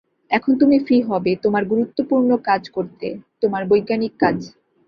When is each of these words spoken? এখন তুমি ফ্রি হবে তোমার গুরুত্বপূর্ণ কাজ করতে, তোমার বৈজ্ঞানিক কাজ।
এখন 0.31 0.51
তুমি 0.61 0.77
ফ্রি 0.85 0.97
হবে 1.09 1.31
তোমার 1.43 1.63
গুরুত্বপূর্ণ 1.71 2.29
কাজ 2.47 2.61
করতে, 2.75 3.07
তোমার 3.41 3.61
বৈজ্ঞানিক 3.69 4.13
কাজ। 4.23 4.37